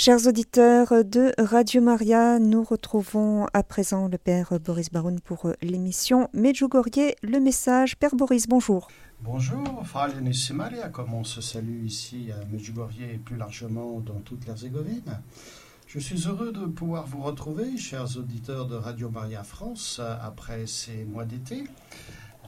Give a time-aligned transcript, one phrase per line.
[0.00, 6.30] Chers auditeurs de Radio Maria, nous retrouvons à présent le Père Boris Baroun pour l'émission
[6.32, 7.96] Medjugorje, le message.
[7.96, 8.86] Père Boris, bonjour.
[9.22, 10.14] Bonjour, Frère
[10.54, 15.20] Maria, comme on se salue ici à Medjugorje et plus largement dans toute l'Herzégovine.
[15.88, 21.06] Je suis heureux de pouvoir vous retrouver, chers auditeurs de Radio Maria France, après ces
[21.06, 21.64] mois d'été.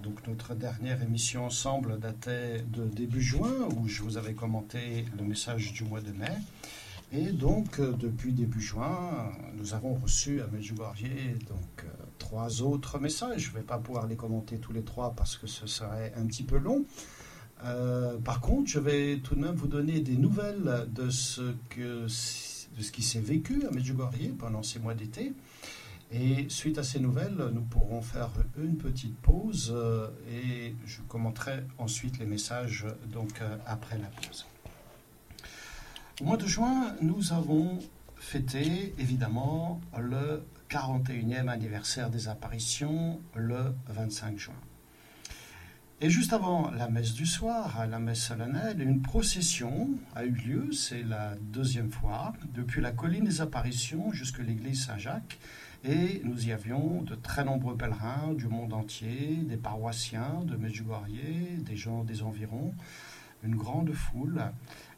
[0.05, 5.25] Donc notre dernière émission ensemble datait de début juin, où je vous avais commenté le
[5.25, 6.31] message du mois de mai.
[7.13, 11.03] Et donc, euh, depuis début juin, nous avons reçu à Medjugorje
[11.49, 13.47] donc euh, trois autres messages.
[13.47, 16.25] Je ne vais pas pouvoir les commenter tous les trois parce que ce serait un
[16.27, 16.85] petit peu long.
[17.65, 23.03] Euh, par contre, je vais tout de même vous donner des nouvelles de ce, qui
[23.03, 25.33] s'est vécu à Medjugorje pendant ces mois d'été.
[26.13, 29.77] Et suite à ces nouvelles, nous pourrons faire une petite pause
[30.29, 34.50] et je commenterai ensuite les messages donc après la pause.
[36.21, 37.79] Au mois de juin, nous avons
[38.17, 44.55] fêté évidemment le 41e anniversaire des apparitions le 25 juin.
[46.03, 50.73] Et juste avant la messe du soir, la messe solennelle, une procession a eu lieu,
[50.73, 55.39] c'est la deuxième fois, depuis la colline des apparitions jusqu'à l'église Saint-Jacques.
[55.85, 61.63] Et nous y avions de très nombreux pèlerins du monde entier, des paroissiens de Medjugorje,
[61.65, 62.75] des gens des environs,
[63.43, 64.43] une grande foule.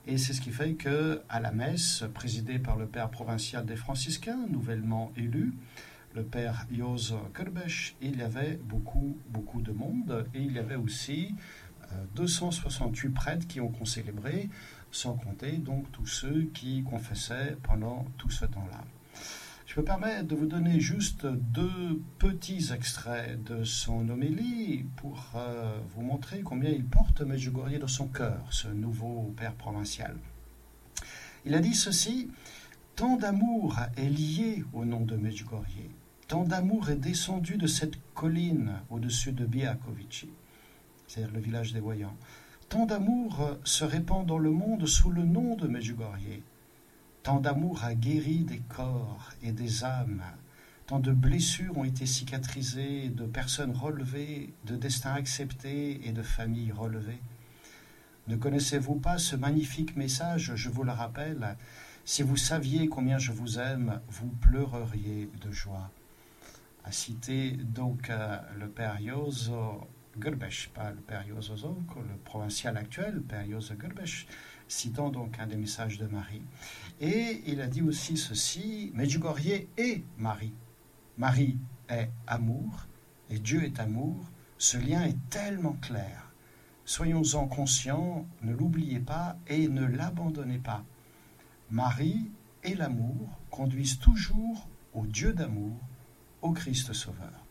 [0.07, 3.77] Et c'est ce qui fait que à la messe, présidée par le père provincial des
[3.77, 5.55] franciscains, nouvellement élu,
[6.15, 10.27] le père Jos Kerbesch, il y avait beaucoup, beaucoup de monde.
[10.35, 11.35] Et il y avait aussi
[12.17, 14.51] 268 euh, prêtres qui ont concélébré,
[14.91, 18.85] sans compter donc tous ceux qui confessaient pendant tout ce temps-là.
[19.75, 25.79] Je me permets de vous donner juste deux petits extraits de son homélie pour euh,
[25.95, 30.15] vous montrer combien il porte Medjugorje dans son cœur, ce nouveau père provincial.
[31.47, 32.29] Il a dit ceci
[32.97, 35.89] Tant d'amour est lié au nom de Medjugorje,
[36.29, 40.29] tant d'amour est descendu de cette colline au-dessus de Biakovici,
[41.07, 42.19] c'est-à-dire le village des voyants.
[42.69, 46.43] Tant d'amour se répand dans le monde sous le nom de Medjugorje
[47.23, 50.25] Tant d'amour a guéri des corps et des âmes.
[50.87, 56.73] Tant de blessures ont été cicatrisées, de personnes relevées, de destins acceptés et de familles
[56.73, 57.23] relevées.
[58.27, 60.53] Ne connaissez-vous pas ce magnifique message?
[60.57, 61.57] Je vous le rappelle.
[62.05, 65.93] Si vous saviez combien je vous aime, vous pleureriez de joie.
[66.85, 69.87] A cité donc euh, le père Yozo
[70.19, 73.75] Gurbesh, pas le père Yozo le provincial actuel, père Yozo
[74.73, 76.43] citant donc un des messages de Marie.
[77.01, 80.55] Et il a dit aussi ceci, Medjugorje est Marie.
[81.19, 82.87] Marie est amour
[83.31, 84.17] et Dieu est amour.
[84.59, 86.33] Ce lien est tellement clair.
[86.85, 90.85] Soyons-en conscients, ne l'oubliez pas et ne l'abandonnez pas.
[91.71, 92.31] Marie
[92.65, 95.79] et l'amour conduisent toujours au Dieu d'amour,
[96.41, 97.47] au Christ Sauveur.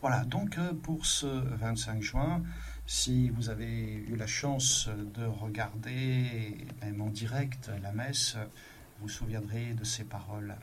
[0.00, 2.42] Voilà, donc euh, pour ce 25 juin,
[2.90, 8.34] si vous avez eu la chance de regarder, même en direct, la messe,
[8.98, 10.56] vous vous souviendrez de ces paroles.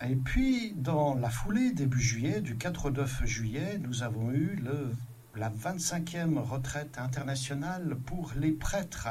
[0.00, 4.58] Et puis, dans la foulée, début juillet, du 4 au 9 juillet, nous avons eu
[5.36, 9.08] la 25e retraite internationale pour les prêtres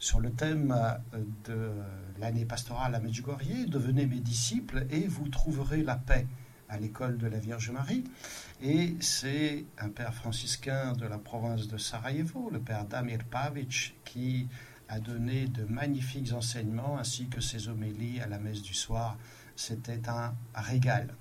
[0.00, 0.76] sur le thème
[1.44, 1.70] de
[2.18, 6.26] l'année pastorale à Medjugorje, devenez mes disciples et vous trouverez la paix
[6.72, 8.04] à l'école de la Vierge Marie.
[8.62, 14.48] Et c'est un père franciscain de la province de Sarajevo, le père Damir Pavic, qui
[14.88, 19.18] a donné de magnifiques enseignements ainsi que ses homélies à la messe du soir.
[19.54, 21.14] C'était un régal.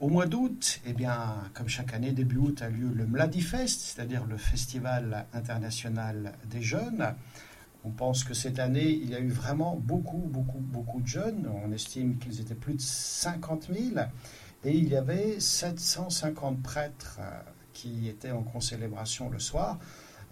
[0.00, 4.26] Au mois d'août, eh bien, comme chaque année, début août a lieu le Mladifest, c'est-à-dire
[4.26, 7.14] le Festival international des jeunes.
[7.86, 11.48] On pense que cette année, il y a eu vraiment beaucoup, beaucoup, beaucoup de jeunes.
[11.64, 14.04] On estime qu'ils étaient plus de 50 000.
[14.64, 17.40] Et il y avait 750 prêtres euh,
[17.72, 19.78] qui étaient en concélébration le soir,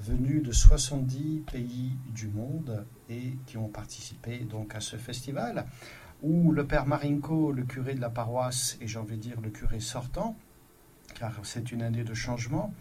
[0.00, 5.64] venus de 70 pays du monde et qui ont participé donc à ce festival
[6.24, 9.50] où le père Marinko, le curé de la paroisse, et j'ai envie de dire le
[9.50, 10.36] curé sortant,
[11.14, 12.74] car c'est une année de changement,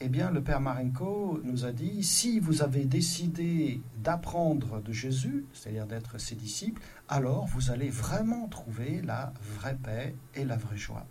[0.00, 5.44] eh bien, le Père Marenko nous a dit, si vous avez décidé d'apprendre de Jésus,
[5.52, 10.76] c'est-à-dire d'être ses disciples, alors vous allez vraiment trouver la vraie paix et la vraie
[10.76, 11.06] joie.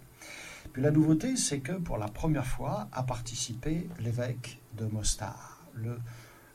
[0.72, 6.00] Puis la nouveauté, c'est que pour la première fois a participé l'évêque de Mostar, le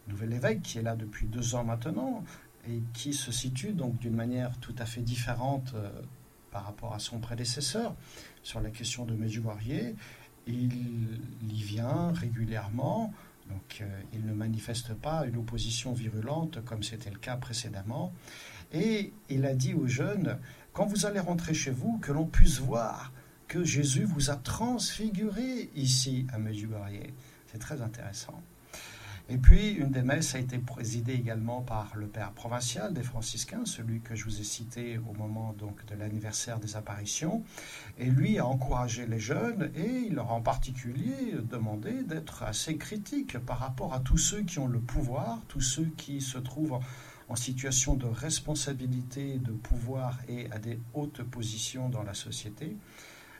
[0.08, 2.25] nouvel évêque qui est là depuis deux ans maintenant
[2.69, 5.90] et qui se situe donc d'une manière tout à fait différente euh,
[6.50, 7.94] par rapport à son prédécesseur
[8.43, 9.94] sur la question de Medjugorje
[10.46, 13.12] il y vient régulièrement
[13.48, 18.12] Donc euh, il ne manifeste pas une opposition virulente comme c'était le cas précédemment.
[18.72, 20.38] Et il a dit aux jeunes,
[20.72, 23.12] quand vous allez rentrer chez vous, que l'on puisse voir
[23.48, 27.12] que Jésus vous a transfiguré ici à Medjugorje.
[27.50, 28.40] C'est très intéressant.
[29.28, 33.64] Et puis, une des messes a été présidée également par le père provincial des franciscains,
[33.64, 37.44] celui que je vous ai cité au moment de l'anniversaire des apparitions.
[37.98, 42.76] Et lui a encouragé les jeunes et il leur a en particulier demandé d'être assez
[42.76, 46.80] critiques par rapport à tous ceux qui ont le pouvoir, tous ceux qui se trouvent
[47.28, 52.76] en, situation de responsabilité, de pouvoir et à des hautes positions dans la société.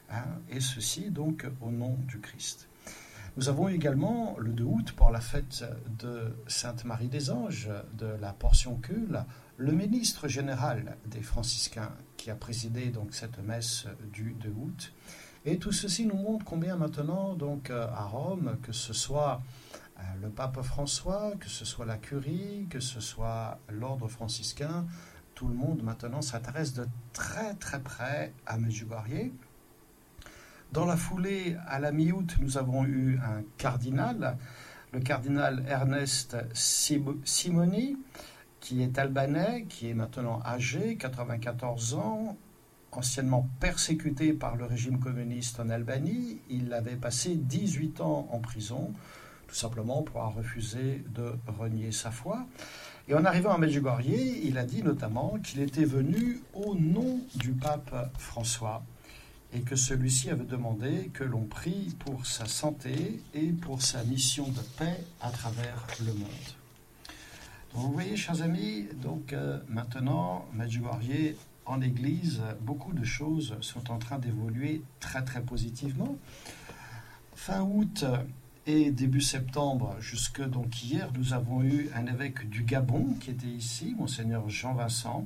[0.09, 2.67] Hein, et ceci donc au nom du Christ.
[3.35, 5.65] Nous avons également le 2 août pour la fête
[5.99, 9.25] de Sainte Marie des Anges de la portion Cule,
[9.57, 14.93] le ministre général des franciscains qui a présidé donc cette messe du 2 août.
[15.45, 19.41] Et tout ceci nous montre combien maintenant donc euh, à Rome, que ce soit
[19.97, 24.85] euh, le pape François, que ce soit la curie, que ce soit l'ordre franciscain,
[25.33, 29.31] tout le monde maintenant s'intéresse de très très près à Medjugorje
[30.73, 34.37] dans la foulée, à la mi-août, nous avons eu un cardinal,
[34.91, 37.95] le cardinal Ernest Simoni,
[38.59, 42.37] qui est albanais, qui est maintenant âgé, 94 ans,
[42.91, 46.39] anciennement persécuté par le régime communiste en Albanie.
[46.49, 48.93] Il avait passé 18 ans en prison,
[49.47, 52.47] tout simplement pour avoir refusé de renier sa foi.
[53.07, 57.51] Et en arrivant à Medjugorje, il a dit notamment qu'il était venu au nom du
[57.51, 58.83] pape François
[59.53, 64.47] et que celui-ci avait demandé que l'on prie pour sa santé et pour sa mission
[64.47, 66.29] de paix à travers le monde.
[67.73, 71.35] Donc vous voyez, chers amis, donc euh, maintenant, Medjugorje
[71.65, 76.17] en Église, beaucoup de choses sont en train d'évoluer très très positivement.
[77.35, 78.05] Fin août
[78.65, 83.47] et début septembre, jusque donc hier, nous avons eu un évêque du Gabon qui était
[83.47, 85.25] ici, monseigneur Jean Vincent,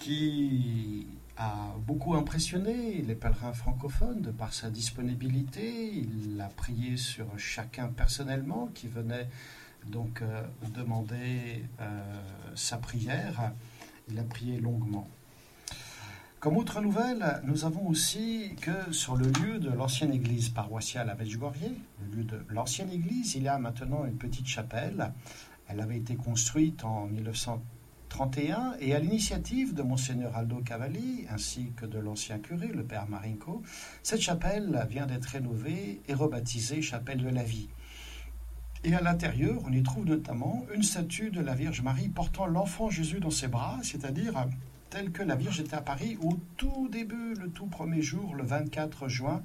[0.00, 1.06] qui
[1.36, 5.92] a beaucoup impressionné les pèlerins francophones de par sa disponibilité.
[5.94, 9.28] Il a prié sur chacun personnellement qui venait
[9.86, 10.42] donc euh,
[10.74, 12.02] demander euh,
[12.54, 13.52] sa prière.
[14.08, 15.08] Il a prié longuement.
[16.40, 21.14] Comme autre nouvelle, nous avons aussi que sur le lieu de l'ancienne église paroissiale à
[21.14, 21.72] Medjugorje,
[22.02, 25.12] le lieu de l'ancienne église, il y a maintenant une petite chapelle.
[25.68, 27.62] Elle avait été construite en 1900
[28.16, 33.06] 31, et à l'initiative de Monseigneur Aldo Cavalli ainsi que de l'ancien curé, le père
[33.10, 33.62] Marinko,
[34.02, 37.68] cette chapelle vient d'être rénovée et rebaptisée Chapelle de la Vie.
[38.84, 42.88] Et à l'intérieur, on y trouve notamment une statue de la Vierge Marie portant l'enfant
[42.88, 44.46] Jésus dans ses bras, c'est-à-dire
[44.88, 48.44] telle que la Vierge était à Paris au tout début, le tout premier jour, le
[48.44, 49.42] 24 juin,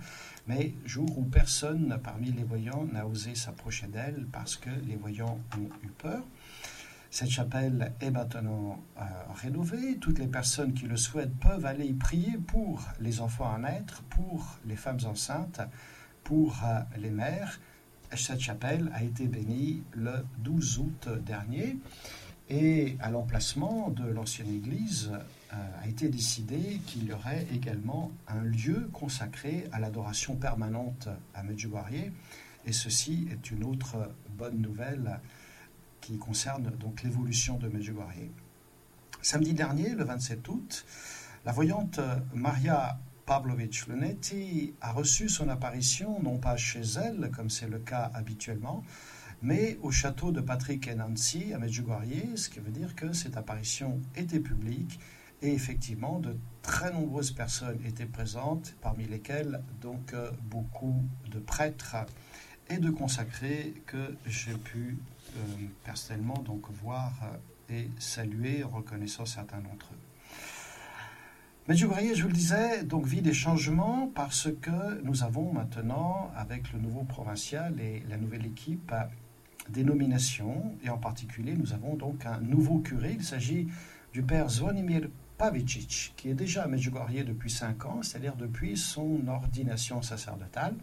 [0.48, 5.40] mais jour où personne parmi les voyants n'a osé s'approcher d'elle parce que les voyants
[5.58, 6.24] ont eu peur.
[7.14, 9.02] Cette chapelle est maintenant euh,
[9.36, 9.98] rénovée.
[9.98, 14.02] Toutes les personnes qui le souhaitent peuvent aller y prier pour les enfants à naître,
[14.04, 15.60] pour les femmes enceintes,
[16.24, 17.60] pour euh, les mères.
[18.16, 21.78] Cette chapelle a été bénie le 12 août dernier
[22.50, 25.12] et à l'emplacement de l'ancienne église
[25.54, 31.44] euh, a été décidé qu'il y aurait également un lieu consacré à l'adoration permanente à
[31.44, 32.10] Medjugorje
[32.66, 33.98] et ceci est une autre
[34.38, 35.20] bonne nouvelle
[36.02, 38.30] qui concerne donc l'évolution de Medjugorje.
[39.22, 40.86] Samedi dernier, le 27 août,
[41.46, 42.00] la voyante
[42.34, 48.12] Maria Pavlovich Lunetti a reçu son apparition non pas chez elle, comme c'est le cas
[48.14, 48.84] habituellement,
[49.42, 53.38] mais au château de Patrick et Nancy à Medjugorje, ce qui veut dire que cette
[53.38, 55.00] apparition était publique
[55.42, 61.96] et effectivement de très nombreuses personnes étaient présentes, parmi lesquelles donc euh, beaucoup de prêtres
[62.70, 65.11] et de consacrés que j'ai pu euh,
[65.84, 67.38] personnellement donc voir euh,
[67.74, 70.00] et saluer, reconnaissant certains d'entre eux.
[71.68, 76.74] Mais je vous le disais, donc vit des changements parce que nous avons maintenant, avec
[76.74, 78.92] le nouveau provincial et la nouvelle équipe,
[79.70, 83.16] des nominations, et en particulier, nous avons donc un nouveau curé.
[83.18, 83.68] Il s'agit
[84.12, 85.08] du père Zvonimir
[85.38, 90.76] Pavicic, qui est déjà à Medjugorje depuis cinq ans, c'est-à-dire depuis son ordination sacerdotale.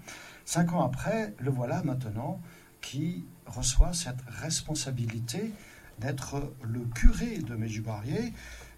[0.45, 2.41] Cinq ans après, le voilà maintenant
[2.81, 5.53] qui reçoit cette responsabilité
[5.99, 8.33] d'être le curé de Medjugorje.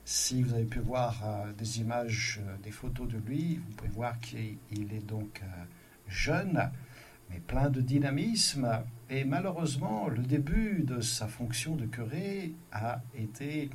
[0.04, 3.90] Si vous avez pu voir euh, des images, euh, des photos de lui, vous pouvez
[3.90, 5.64] voir qu'il est donc euh,
[6.08, 6.70] jeune,
[7.28, 8.82] mais plein de dynamisme.
[9.08, 13.70] Et malheureusement, le début de sa fonction de curé a été...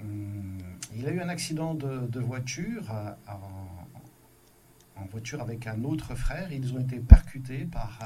[0.00, 0.58] Hum,
[0.94, 2.92] il a eu un accident de, voiture
[3.26, 6.52] en, voiture avec un autre frère.
[6.52, 7.98] Ils ont été percutés par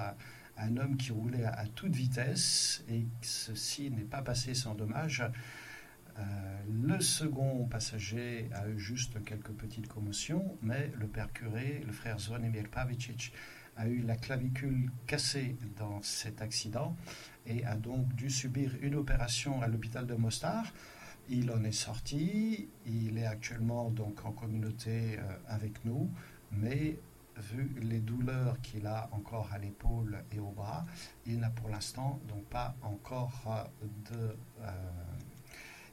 [0.59, 5.23] un homme qui roulait à, toute vitesse et ceci n'est pas passé sans dommage.
[6.19, 6.23] Euh,
[6.71, 12.19] le second passager a eu juste quelques petites commotions, mais le père curé, le frère
[12.19, 13.33] Zvonimir Pavicic,
[13.77, 16.97] a eu la clavicule cassée dans cet accident
[17.47, 20.73] et a donc dû subir une opération à l'hôpital de Mostar.
[21.29, 26.11] Il en est sorti, il est actuellement donc en communauté euh, avec nous,
[26.53, 26.99] mais
[27.40, 30.87] vu les douleurs qu'il a encore à l'épaule et au bras,
[31.26, 34.37] il n'a pour l'instant donc pas encore euh, de...
[34.62, 34.71] Euh,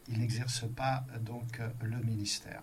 [0.09, 2.61] il n'exerce pas donc le ministère.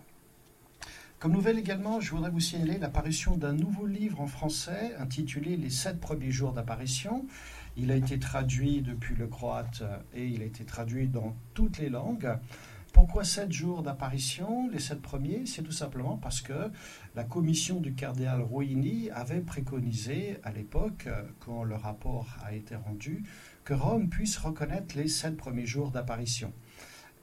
[1.17, 5.69] Comme nouvelle également, je voudrais vous signaler l'apparition d'un nouveau livre en français intitulé Les
[5.69, 7.25] sept premiers jours d'apparition.
[7.77, 9.83] Il a été traduit depuis le croate
[10.13, 12.37] et il a été traduit dans toutes les langues.
[12.93, 16.71] Pourquoi sept jours d'apparition Les sept premiers, c'est tout simplement parce que
[17.15, 21.07] la commission du cardinal Rouini avait préconisé à l'époque,
[21.39, 23.23] quand le rapport a été rendu,
[23.63, 26.53] que Rome puisse reconnaître les sept premiers jours d'apparition.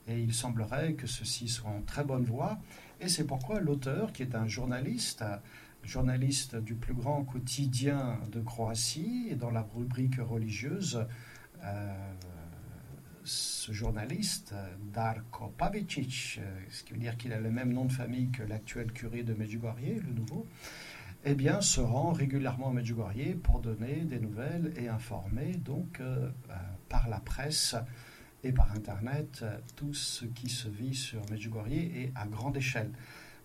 [0.07, 2.57] Et il semblerait que ceci soit en très bonne voie.
[2.99, 5.23] Et c'est pourquoi l'auteur, qui est un journaliste,
[5.83, 11.05] journaliste du plus grand quotidien de Croatie, dans la rubrique religieuse,
[11.63, 12.13] euh,
[13.29, 14.55] ce journaliste,
[14.91, 18.41] Darko Pavicic, euh, ce qui veut dire qu'il a le même nom de famille que
[18.41, 20.47] l'actuel curé de Medjugorje, le nouveau,
[21.25, 26.29] eh bien, se rend régulièrement à Medjugorje pour donner des nouvelles et informer donc euh,
[26.87, 27.75] par la presse
[28.43, 29.45] et par Internet
[29.75, 32.91] tout ce qui se vit sur Medjugorje et à grande échelle.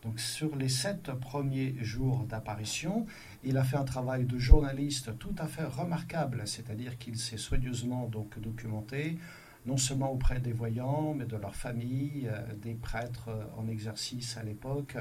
[0.03, 3.07] Donc sur les sept premiers jours d'apparition,
[3.43, 8.07] il a fait un travail de journaliste tout à fait remarquable, c'est-à-dire qu'il s'est soigneusement
[8.07, 9.19] donc documenté,
[9.67, 14.43] non seulement auprès des voyants, mais de leurs familles, euh, des prêtres en exercice à
[14.43, 14.97] l'époque,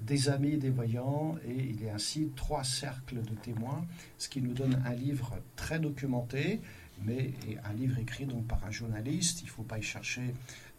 [0.00, 3.86] des amis des voyants, et il y a ainsi trois cercles de témoins,
[4.18, 6.60] ce qui nous donne un livre très documenté,
[7.04, 9.42] mais un livre écrit donc par un journaliste.
[9.42, 10.34] Il ne faut pas y chercher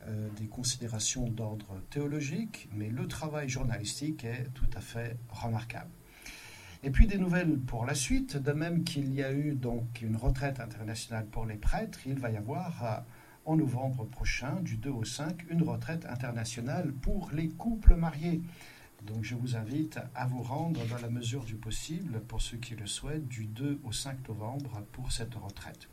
[0.07, 5.89] euh, des considérations d'ordre théologique, mais le travail journalistique est tout à fait remarquable.
[6.83, 10.17] Et puis des nouvelles pour la suite, de même qu'il y a eu donc une
[10.17, 12.97] retraite internationale pour les prêtres, il va y avoir euh,
[13.45, 18.41] en novembre prochain, du 2 au 5, une retraite internationale pour les couples mariés.
[19.05, 22.75] Donc je vous invite à vous rendre dans la mesure du possible, pour ceux qui
[22.75, 25.89] le souhaitent, du 2 au 5 novembre pour cette retraite.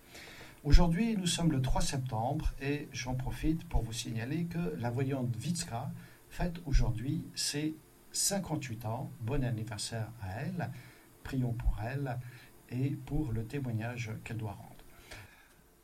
[0.62, 5.34] Aujourd'hui, nous sommes le 3 septembre et j'en profite pour vous signaler que la voyante
[5.36, 5.90] Vitska
[6.28, 7.74] fête aujourd'hui ses
[8.12, 9.10] 58 ans.
[9.20, 10.70] Bon anniversaire à elle.
[11.24, 12.18] Prions pour elle
[12.68, 14.69] et pour le témoignage qu'elle doit rendre.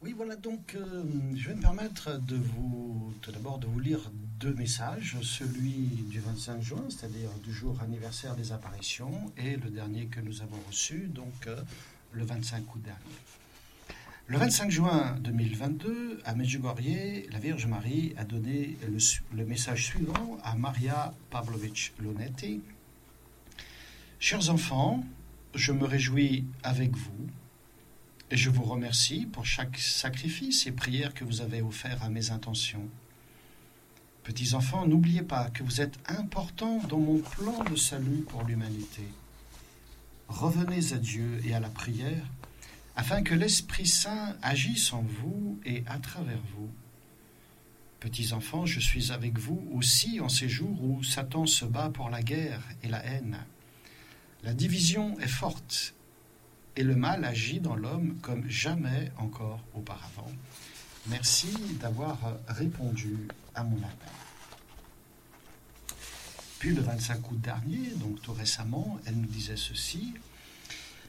[0.02, 4.10] Oui, voilà, donc euh, je vais me permettre de vous, tout d'abord, de vous lire
[4.38, 5.72] deux messages, celui
[6.10, 10.58] du 25 juin, c'est-à-dire du jour anniversaire des apparitions, et le dernier que nous avons
[10.68, 11.56] reçu, donc euh,
[12.12, 13.00] le 25 août dernier.
[14.26, 18.76] Le 25 juin 2022, à Medjugorje, la Vierge Marie a donné
[19.32, 22.60] le, message suivant à Maria Pavlovich Lonetti.
[24.18, 25.06] Chers enfants,
[25.54, 27.28] je me réjouis avec vous
[28.30, 32.30] et je vous remercie pour chaque sacrifice et prière que vous avez offert à mes
[32.30, 32.88] intentions.
[34.24, 39.04] Petits enfants, n'oubliez pas que vous êtes importants dans mon plan de salut pour l'humanité.
[40.28, 42.26] Revenez à Dieu et à la prière
[42.96, 46.70] afin que l'Esprit Saint agisse en vous et à travers vous.
[48.00, 52.10] Petits enfants, je suis avec vous aussi en ces jours où Satan se bat pour
[52.10, 53.38] la guerre et la haine.
[54.42, 55.95] La division est forte
[56.76, 60.30] et le mal agit dans l'homme comme jamais encore auparavant.
[61.08, 61.48] Merci
[61.80, 62.18] d'avoir
[62.48, 63.16] répondu
[63.54, 64.08] à mon appel.
[66.58, 70.14] Puis le 25 août dernier, donc tout récemment, elle nous disait ceci.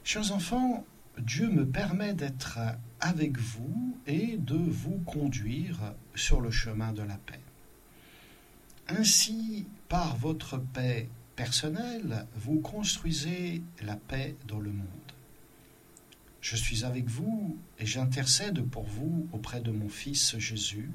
[0.04, 0.84] Chers enfants,
[1.18, 2.58] Dieu me permet d'être
[3.00, 7.40] avec vous et de vous conduire sur le chemin de la paix.
[8.88, 14.97] Ainsi, par votre paix personnelle, vous construisez la paix dans le monde.
[16.40, 20.90] Je suis avec vous et j'intercède pour vous auprès de mon Fils Jésus,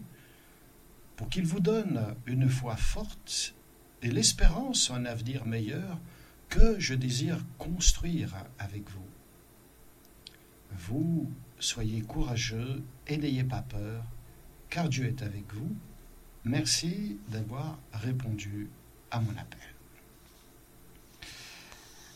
[1.15, 3.53] pour qu'il vous donne une foi forte
[4.01, 5.99] et l'espérance un avenir meilleur
[6.49, 9.05] que je désire construire avec vous.
[10.71, 14.05] Vous soyez courageux et n'ayez pas peur,
[14.69, 15.75] car Dieu est avec vous.
[16.45, 18.69] Merci d'avoir répondu
[19.11, 19.59] à mon appel.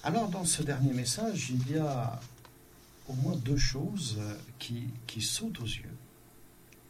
[0.03, 2.19] Alors dans ce dernier message, il y a
[3.07, 4.19] au moins deux choses
[4.59, 5.95] qui, qui sautent aux yeux.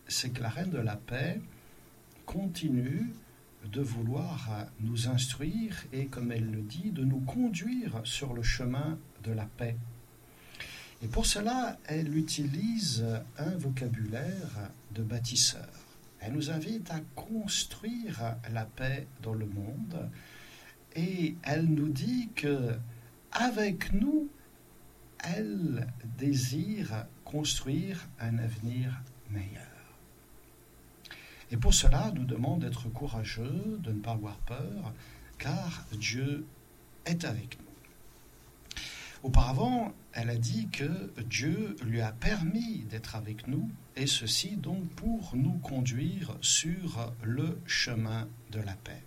[0.07, 1.39] C'est que la Reine de la Paix
[2.25, 3.13] continue
[3.71, 8.97] de vouloir nous instruire et, comme elle le dit, de nous conduire sur le chemin
[9.23, 9.75] de la paix.
[11.01, 13.05] Et pour cela, elle utilise
[13.37, 15.69] un vocabulaire de bâtisseur.
[16.19, 20.09] Elle nous invite à construire la paix dans le monde
[20.95, 22.73] et elle nous dit que
[23.31, 24.29] avec nous,
[25.23, 29.63] elle désire construire un avenir meilleur.
[31.51, 34.93] Et pour cela, nous demande d'être courageux, de ne pas avoir peur,
[35.37, 36.45] car Dieu
[37.05, 37.67] est avec nous.
[39.23, 44.87] Auparavant, elle a dit que Dieu lui a permis d'être avec nous, et ceci donc
[44.91, 49.03] pour nous conduire sur le chemin de la paix.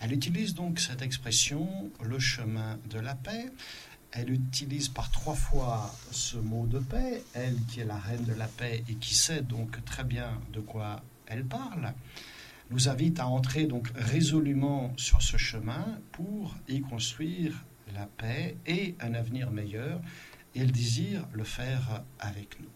[0.00, 3.50] Elle utilise donc cette expression, le chemin de la paix.
[4.18, 8.32] Elle utilise par trois fois ce mot de paix, elle qui est la reine de
[8.32, 11.92] la paix et qui sait donc très bien de quoi elle parle,
[12.70, 17.62] nous invite à entrer donc résolument sur ce chemin pour y construire
[17.94, 20.00] la paix et un avenir meilleur,
[20.54, 22.70] et elle désire le faire avec nous.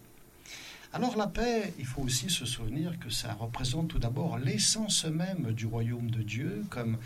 [0.92, 5.52] Alors la paix, il faut aussi se souvenir que ça représente tout d'abord l'essence même
[5.52, 6.98] du royaume de Dieu, comme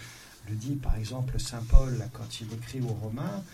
[0.49, 3.45] le dit par exemple Saint Paul quand il écrit aux Romains,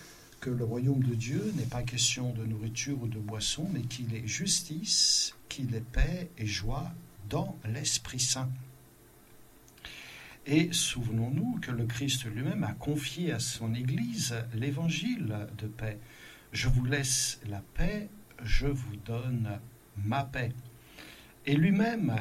[0.40, 4.14] que le royaume de Dieu n'est pas question de nourriture ou de boisson, mais qu'il
[4.14, 6.90] est justice, qu'il est paix et joie
[7.28, 8.50] dans l'Esprit Saint.
[10.46, 15.98] Et souvenons-nous que le Christ lui-même a confié à son Église l'évangile de paix.
[16.52, 18.08] Je vous laisse la paix,
[18.42, 19.60] je vous donne
[20.02, 20.52] ma paix.
[21.44, 22.16] Et lui-même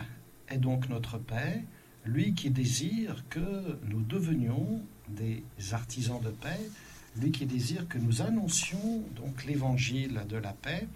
[0.49, 1.63] est donc notre paix,
[2.05, 6.59] lui qui désire que nous devenions des artisans de paix,
[7.17, 10.87] lui qui désire que nous annoncions donc l'évangile de la paix,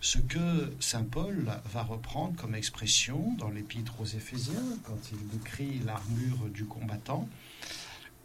[0.00, 5.80] ce que saint Paul va reprendre comme expression dans l'épître aux Éphésiens quand il décrit
[5.80, 7.28] l'armure du combattant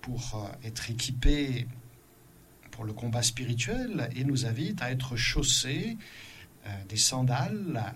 [0.02, 1.68] pour euh, être équipé
[2.72, 5.98] pour le combat spirituel et nous invite à être chaussés
[6.68, 7.94] euh, des sandales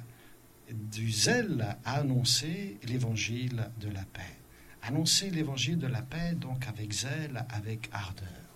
[0.72, 4.38] du zèle à annoncer l'évangile de la paix.
[4.82, 8.49] Annoncer l'évangile de la paix, donc avec zèle, avec ardeur.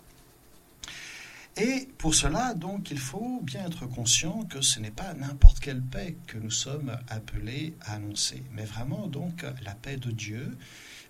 [1.56, 5.82] Et pour cela, donc, il faut bien être conscient que ce n'est pas n'importe quelle
[5.82, 10.58] paix que nous sommes appelés à annoncer, mais vraiment donc la paix de Dieu,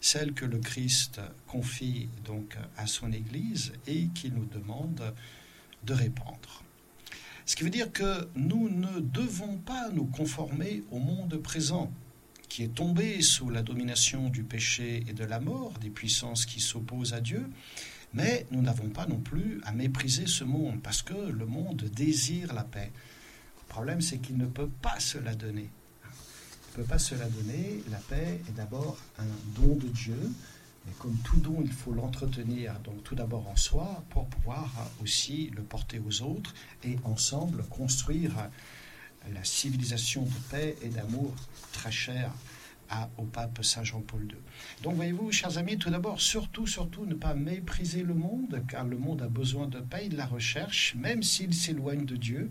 [0.02, 5.14] celle que le Christ confie donc à son Église et qu'il nous demande
[5.84, 6.62] de répandre.
[7.46, 11.90] Ce qui veut dire que nous ne devons pas nous conformer au monde présent,
[12.50, 16.60] qui est tombé sous la domination du péché et de la mort, des puissances qui
[16.60, 17.48] s'opposent à Dieu,
[18.14, 22.54] mais nous n'avons pas non plus à mépriser ce monde, parce que le monde désire
[22.54, 22.92] la paix.
[23.62, 25.68] Le problème, c'est qu'il ne peut pas se la donner.
[26.04, 27.82] Il ne peut pas se la donner.
[27.90, 30.32] La paix est d'abord un don de Dieu,
[30.86, 34.70] mais comme tout don, il faut l'entretenir, donc tout d'abord en soi, pour pouvoir
[35.02, 38.48] aussi le porter aux autres et ensemble construire
[39.32, 41.34] la civilisation de paix et d'amour
[41.72, 42.30] très chère
[43.18, 44.36] au pape Saint Jean-Paul II.
[44.82, 48.98] Donc voyez-vous, chers amis, tout d'abord, surtout, surtout ne pas mépriser le monde, car le
[48.98, 52.50] monde a besoin de paix, il la recherche, même s'il s'éloigne de Dieu,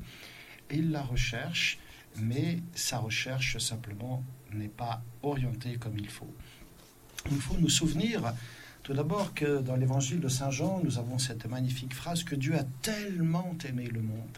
[0.71, 1.79] il la recherche,
[2.17, 6.33] mais sa recherche simplement n'est pas orientée comme il faut.
[7.31, 8.33] Il faut nous souvenir
[8.83, 12.55] tout d'abord que dans l'évangile de Saint Jean, nous avons cette magnifique phrase que Dieu
[12.55, 14.37] a tellement aimé le monde.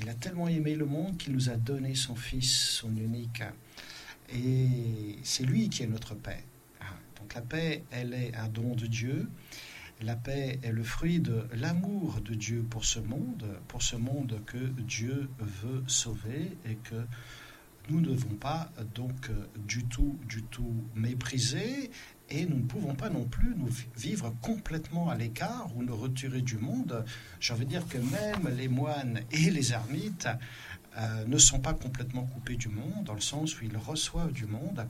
[0.00, 3.42] Il a tellement aimé le monde qu'il nous a donné son Fils, son unique.
[4.32, 6.44] Et c'est lui qui est notre paix.
[7.20, 9.28] Donc la paix, elle est un don de Dieu.
[10.00, 14.40] La paix est le fruit de l'amour de Dieu pour ce monde, pour ce monde
[14.46, 17.04] que Dieu veut sauver et que
[17.90, 19.30] nous ne devons pas donc
[19.66, 21.90] du tout, du tout mépriser
[22.30, 26.42] et nous ne pouvons pas non plus nous vivre complètement à l'écart ou nous retirer
[26.42, 27.04] du monde.
[27.40, 30.28] J'ai envie dire que même les moines et les ermites
[30.98, 34.46] euh, ne sont pas complètement coupés du monde, dans le sens où ils reçoivent du
[34.46, 34.84] monde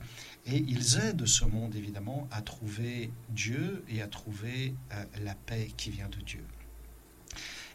[0.47, 5.69] et ils aident ce monde évidemment à trouver Dieu et à trouver euh, la paix
[5.77, 6.43] qui vient de Dieu.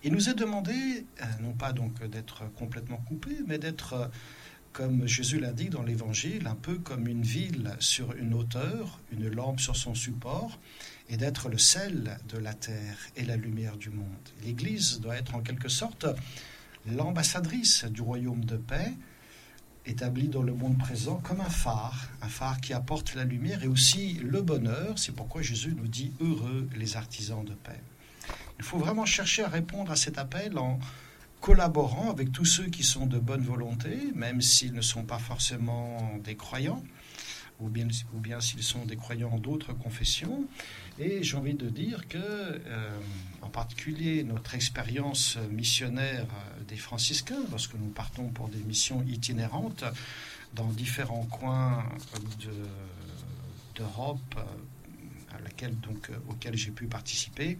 [0.03, 4.11] Il nous est demandé, euh, non pas donc d'être complètement coupés, mais d'être,
[4.73, 9.29] comme Jésus l'a dit dans l'Évangile, un peu comme une ville sur une hauteur, une
[9.29, 10.59] lampe sur son support,
[11.09, 14.29] et d'être le sel de la terre et la lumière du monde.
[14.43, 16.07] L'Église doit être en quelque sorte
[16.87, 18.93] l'ambassadrice du royaume de paix,
[19.87, 23.69] établie dans le monde présent comme un phare, un phare qui apporte la lumière et
[23.69, 24.99] aussi le bonheur.
[24.99, 27.81] C'est pourquoi Jésus nous dit heureux les artisans de paix.
[28.59, 30.79] Il faut vraiment chercher à répondre à cet appel en
[31.41, 35.99] collaborant avec tous ceux qui sont de bonne volonté, même s'ils ne sont pas forcément
[36.25, 36.83] des croyants,
[37.61, 40.47] ou bien, s'ils sont des croyants d'autres confessions.
[40.99, 42.99] Et j'ai envie de dire que, euh,
[43.43, 46.27] en particulier, notre expérience missionnaire
[46.69, 49.85] des franciscains, lorsque nous partons pour des missions itinérantes
[50.55, 51.85] dans différents coins
[53.75, 54.39] d'Europe,
[55.37, 56.11] à laquelle, donc,
[56.53, 57.59] j'ai pu participer,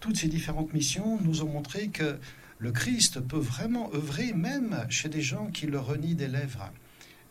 [0.00, 2.18] toutes ces différentes missions nous ont montré que
[2.58, 6.70] le Christ peut vraiment œuvrer même chez des gens qui le renient des lèvres,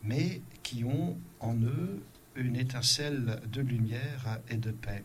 [0.04, 2.02] mais qui ont en eux
[2.36, 5.04] une étincelle de lumière et de paix.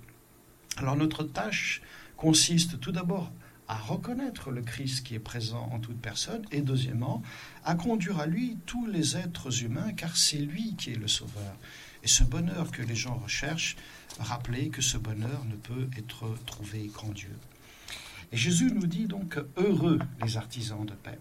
[0.78, 1.82] Alors notre tâche
[2.18, 3.32] consiste tout d'abord
[3.68, 7.22] à reconnaître le Christ qui est présent en toute personne et deuxièmement
[7.64, 11.56] à conduire à lui tous les êtres humains car c'est lui qui est le sauveur.
[12.04, 13.76] Et ce bonheur que les gens recherchent,
[14.20, 17.36] rappelez que ce bonheur ne peut être trouvé qu'en Dieu.
[18.32, 21.20] Et Jésus nous dit donc heureux les artisans de paix.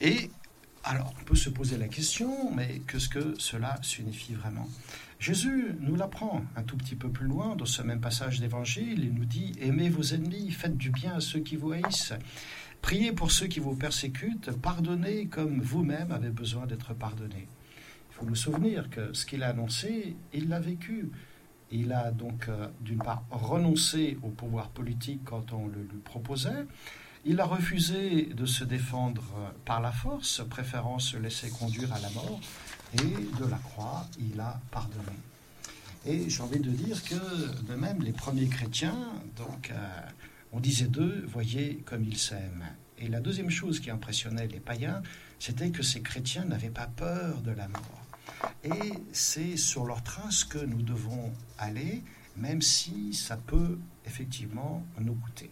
[0.00, 0.30] Et
[0.86, 4.68] alors, on peut se poser la question, mais qu'est-ce que cela signifie vraiment?
[5.18, 9.02] Jésus nous l'apprend un tout petit peu plus loin dans ce même passage d'évangile.
[9.02, 12.12] Il nous dit Aimez vos ennemis, faites du bien à ceux qui vous haïssent,
[12.82, 17.48] priez pour ceux qui vous persécutent, pardonnez comme vous-même avez besoin d'être pardonné.
[18.10, 21.10] Il faut nous souvenir que ce qu'il a annoncé, il l'a vécu.
[21.70, 26.66] Il a donc, euh, d'une part, renoncé au pouvoir politique quand on le lui proposait.
[27.26, 29.24] Il a refusé de se défendre
[29.64, 32.38] par la force, préférant se laisser conduire à la mort.
[32.94, 35.16] Et de la croix, il a pardonné.
[36.04, 40.00] Et j'ai envie de dire que, de même, les premiers chrétiens, donc, euh,
[40.52, 42.66] on disait d'eux, voyez comme ils s'aiment.
[42.98, 45.02] Et la deuxième chose qui impressionnait les païens,
[45.38, 48.06] c'était que ces chrétiens n'avaient pas peur de la mort.
[48.64, 52.02] Et c'est sur leur trace que nous devons aller,
[52.36, 55.50] même si ça peut effectivement nous coûter.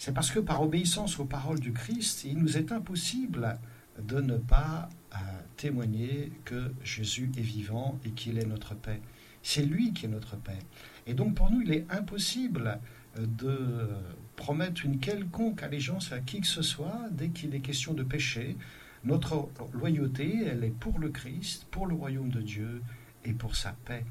[0.00, 3.58] C'est parce que par obéissance aux paroles du Christ, il nous est impossible
[4.02, 5.16] de ne pas euh,
[5.58, 9.02] témoigner que Jésus est vivant et qu'il est notre paix.
[9.42, 10.58] C'est lui qui est notre paix.
[11.06, 12.80] Et donc pour nous, il est impossible
[13.18, 13.90] de
[14.36, 18.56] promettre une quelconque allégeance à qui que ce soit dès qu'il est question de péché,
[19.04, 22.80] notre loyauté, elle est pour le Christ, pour le royaume de Dieu
[23.26, 24.06] et pour sa paix.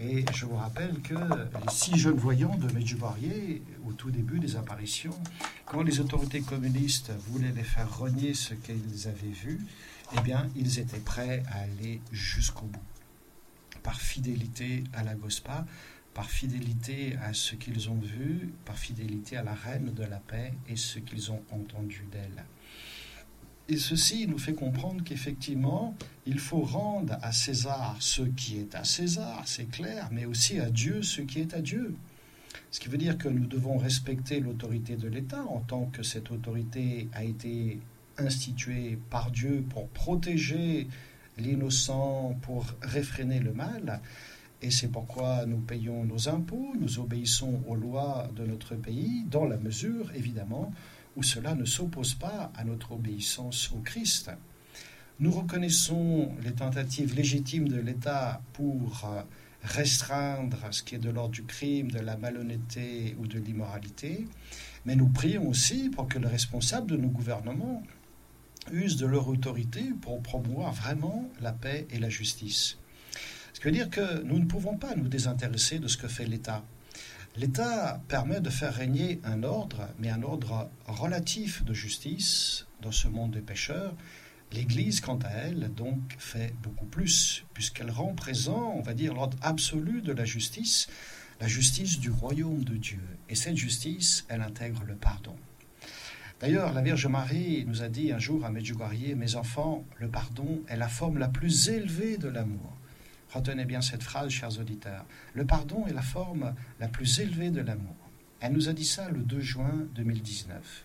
[0.00, 4.56] Et je vous rappelle que les six jeunes voyants de Medjugorje, au tout début des
[4.56, 5.16] apparitions,
[5.66, 9.60] quand les autorités communistes voulaient les faire renier ce qu'ils avaient vu,
[10.16, 12.82] eh bien, ils étaient prêts à aller jusqu'au bout.
[13.84, 15.64] Par fidélité à la Gospa,
[16.12, 20.54] par fidélité à ce qu'ils ont vu, par fidélité à la reine de la paix
[20.68, 22.44] et ce qu'ils ont entendu d'elle.
[23.68, 25.96] Et ceci nous fait comprendre qu'effectivement,
[26.26, 30.68] il faut rendre à César ce qui est à César, c'est clair, mais aussi à
[30.68, 31.94] Dieu ce qui est à Dieu.
[32.70, 36.30] Ce qui veut dire que nous devons respecter l'autorité de l'État en tant que cette
[36.30, 37.80] autorité a été
[38.18, 40.86] instituée par Dieu pour protéger
[41.38, 44.00] l'innocent, pour réfréner le mal.
[44.60, 49.46] Et c'est pourquoi nous payons nos impôts, nous obéissons aux lois de notre pays, dans
[49.46, 50.72] la mesure, évidemment,
[51.16, 54.30] où cela ne s'oppose pas à notre obéissance au Christ.
[55.20, 59.22] Nous reconnaissons les tentatives légitimes de l'État pour euh,
[59.62, 64.26] restreindre ce qui est de l'ordre du crime, de la malhonnêteté ou de l'immoralité,
[64.84, 67.82] mais nous prions aussi pour que les responsables de nos gouvernements
[68.72, 72.78] usent de leur autorité pour promouvoir vraiment la paix et la justice.
[73.52, 76.26] Ce qui veut dire que nous ne pouvons pas nous désintéresser de ce que fait
[76.26, 76.64] l'État.
[77.36, 83.08] L'État permet de faire régner un ordre, mais un ordre relatif de justice dans ce
[83.08, 83.92] monde des pécheurs.
[84.52, 89.36] L'Église, quant à elle, donc, fait beaucoup plus, puisqu'elle rend présent, on va dire, l'ordre
[89.42, 90.86] absolu de la justice,
[91.40, 93.02] la justice du royaume de Dieu.
[93.28, 95.34] Et cette justice, elle intègre le pardon.
[96.38, 100.62] D'ailleurs, la Vierge Marie nous a dit un jour à Medjugorje, mes enfants, le pardon
[100.68, 102.73] est la forme la plus élevée de l'amour.
[103.34, 105.04] Retenez bien cette phrase, chers auditeurs.
[105.34, 107.96] Le pardon est la forme la plus élevée de l'amour.
[108.38, 110.84] Elle nous a dit ça le 2 juin 2019.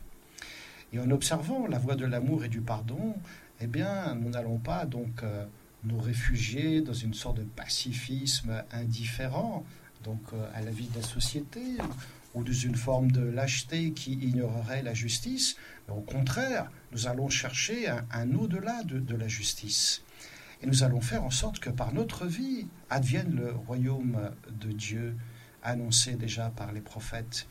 [0.92, 3.16] Et en observant la voie de l'amour et du pardon,
[3.62, 5.46] eh bien, nous n'allons pas donc euh,
[5.84, 9.64] nous réfugier dans une sorte de pacifisme indifférent
[10.04, 11.62] donc euh, à la vie de la société
[12.34, 15.56] ou dans une forme de lâcheté qui ignorerait la justice.
[15.88, 20.02] Mais au contraire, nous allons chercher un, au-delà de la justice.
[20.62, 25.16] Et nous allons faire en sorte que par notre vie advienne le royaume de Dieu
[25.64, 27.48] annoncé déjà par les prophètes,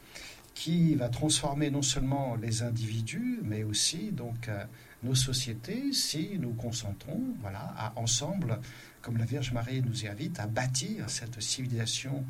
[0.55, 4.65] qui va transformer non seulement les individus, mais aussi donc euh,
[5.05, 8.59] nos sociétés si nous consentons, voilà, ensemble,
[9.01, 12.25] comme la Vierge Marie nous y invite, à bâtir cette civilisation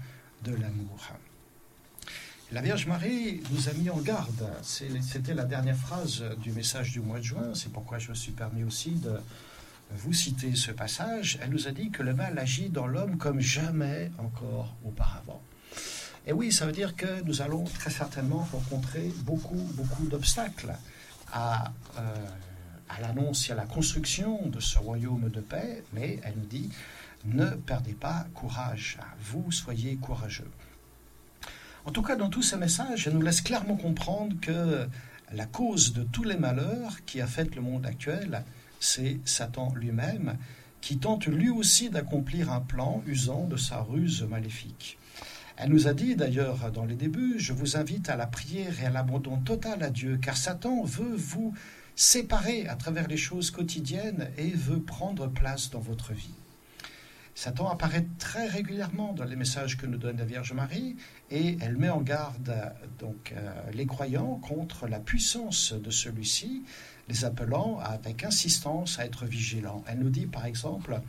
[0.45, 1.13] de l'amour.
[2.53, 4.47] La Vierge Marie nous a mis en garde.
[4.63, 7.53] C'était la dernière phrase du message du mois de juin.
[7.55, 9.19] C'est pourquoi je me suis permis aussi de,
[9.91, 13.41] vous citer ce passage, elle nous a dit que le mal agit dans l'homme comme
[13.41, 15.43] jamais encore auparavant.
[16.27, 20.75] Et oui, ça veut dire que nous allons très certainement rencontrer beaucoup, beaucoup d'obstacles
[21.33, 22.27] à, euh,
[22.89, 26.71] à l'annonce et à la construction de ce royaume de paix, mais elle nous dit,
[27.25, 30.51] ne perdez pas courage, vous soyez courageux.
[31.85, 34.87] En tout cas, dans tous ces messages, elle nous laisse clairement comprendre que
[35.33, 38.45] la cause de tous les malheurs qui affectent le monde actuel,
[38.81, 40.37] c'est Satan lui-même,
[40.81, 44.99] qui tente lui aussi d'accomplir un plan usant de sa ruse maléfique.
[45.57, 48.87] Elle nous a dit d'ailleurs dans les débuts, je vous invite à la prière et
[48.87, 51.53] à l'abandon total à Dieu, car Satan veut vous
[51.97, 56.35] séparer à travers les choses quotidiennes et veut prendre place dans votre vie.
[57.35, 60.97] Satan apparaît très régulièrement dans les messages que nous donne la Vierge Marie
[61.31, 62.53] et elle met en garde
[62.99, 66.65] donc euh, les croyants contre la puissance de celui-ci,
[67.09, 69.83] les appelant avec insistance à être vigilants.
[69.87, 71.01] Elle nous dit par exemple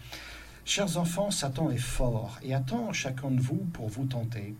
[0.66, 4.56] Chers enfants, Satan est fort et attend chacun de vous pour vous tenter.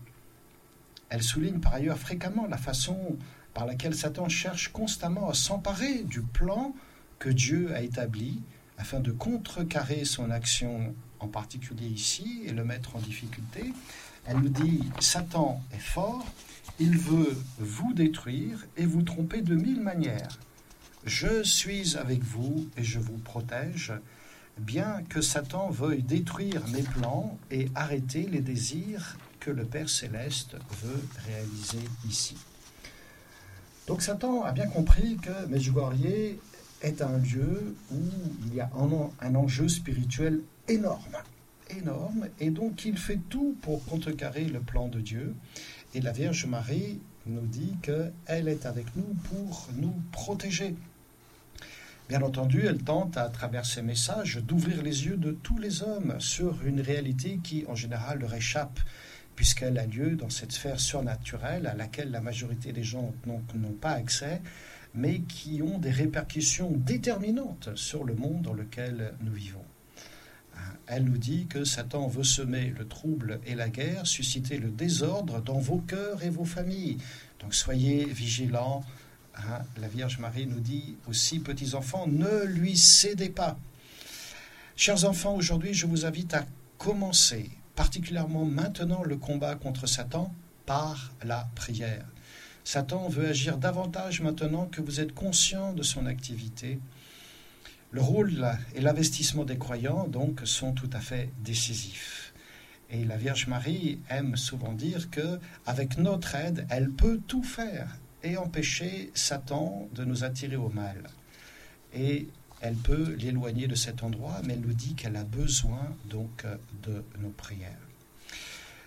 [1.08, 3.16] Elle souligne par ailleurs fréquemment la façon
[3.54, 6.74] par laquelle Satan cherche constamment à s'emparer du plan
[7.18, 8.42] que Dieu a établi
[8.78, 13.72] afin de contrecarrer son action, en particulier ici, et le mettre en difficulté.
[14.24, 16.24] Elle nous dit, Satan est fort,
[16.78, 20.38] il veut vous détruire et vous tromper de mille manières.
[21.06, 23.94] Je suis avec vous et je vous protège
[24.58, 30.56] bien que Satan veuille détruire mes plans et arrêter les désirs que le Père céleste
[30.82, 32.36] veut réaliser ici.
[33.86, 36.36] Donc Satan a bien compris que Medjugorje
[36.82, 38.02] est un lieu où
[38.44, 41.16] il y a un, un enjeu spirituel énorme,
[41.70, 45.34] énorme, et donc il fait tout pour contrecarrer le plan de Dieu.
[45.94, 50.74] Et la Vierge Marie nous dit qu'elle est avec nous pour nous protéger
[52.10, 56.16] Bien entendu, elle tente, à travers ses messages, d'ouvrir les yeux de tous les hommes
[56.18, 58.80] sur une réalité qui, en général, leur échappe,
[59.36, 63.92] puisqu'elle a lieu dans cette sphère surnaturelle à laquelle la majorité des gens n'ont pas
[63.92, 64.42] accès,
[64.92, 69.64] mais qui ont des répercussions déterminantes sur le monde dans lequel nous vivons.
[70.88, 75.40] Elle nous dit que Satan veut semer le trouble et la guerre, susciter le désordre
[75.40, 76.98] dans vos cœurs et vos familles.
[77.38, 78.82] Donc soyez vigilants,
[79.36, 83.58] Hein, la Vierge Marie nous dit aussi, petits enfants, ne lui cédez pas.
[84.76, 86.44] Chers enfants, aujourd'hui, je vous invite à
[86.78, 90.34] commencer, particulièrement maintenant, le combat contre Satan
[90.66, 92.04] par la prière.
[92.64, 96.78] Satan veut agir davantage maintenant que vous êtes conscient de son activité.
[97.90, 102.32] Le rôle et l'investissement des croyants, donc, sont tout à fait décisifs.
[102.90, 107.98] Et la Vierge Marie aime souvent dire que, avec notre aide, elle peut tout faire
[108.22, 111.10] et empêcher Satan de nous attirer au mal.
[111.94, 112.28] Et
[112.60, 116.44] elle peut l'éloigner de cet endroit, mais elle nous dit qu'elle a besoin donc
[116.82, 117.78] de nos prières.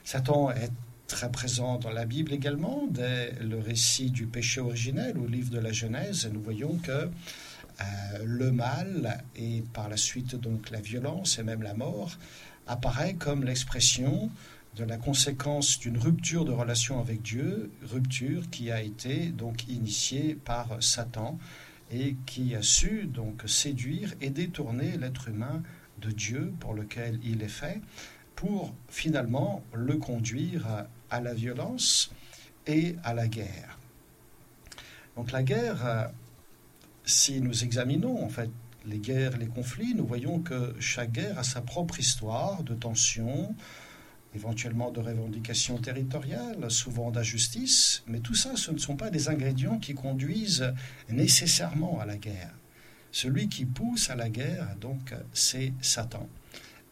[0.04, 0.72] Satan est
[1.08, 5.60] très présent dans la Bible également, dès le récit du péché originel au livre de
[5.60, 7.86] la Genèse, nous voyons que euh,
[8.24, 12.18] le mal et par la suite donc la violence et même la mort
[12.68, 14.30] apparaît comme l'expression
[14.76, 20.36] de la conséquence d'une rupture de relation avec Dieu, rupture qui a été donc initiée
[20.36, 21.38] par Satan
[21.92, 25.62] et qui a su donc séduire et détourner l'être humain
[26.02, 27.82] de Dieu pour lequel il est fait,
[28.36, 32.12] pour finalement le conduire à la violence
[32.66, 33.78] et à la guerre.
[35.16, 36.10] Donc la guerre,
[37.06, 38.50] si nous examinons en fait
[38.86, 43.56] les guerres, les conflits, nous voyons que chaque guerre a sa propre histoire de tension,
[44.36, 49.78] éventuellement de revendications territoriales, souvent d'injustice, mais tout ça, ce ne sont pas des ingrédients
[49.80, 50.74] qui conduisent
[51.10, 52.54] nécessairement à la guerre.
[53.12, 56.28] Celui qui pousse à la guerre, donc, c'est Satan.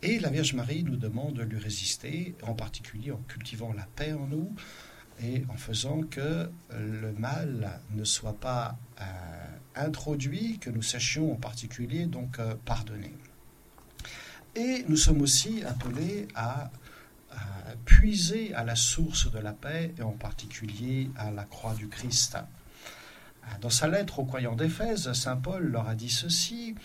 [0.03, 4.13] Et la Vierge Marie nous demande de lui résister, en particulier en cultivant la paix
[4.13, 4.51] en nous
[5.23, 9.03] et en faisant que le mal ne soit pas euh,
[9.75, 13.13] introduit, que nous sachions en particulier donc euh, pardonner.
[14.55, 16.71] Et nous sommes aussi appelés à
[17.85, 22.37] puiser à la source de la paix et en particulier à la croix du Christ.
[23.61, 26.75] Dans sa lettre aux croyants d'Éphèse, Saint Paul leur a dit ceci.